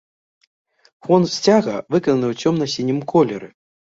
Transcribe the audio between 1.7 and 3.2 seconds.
выкананы ў цёмна-сінім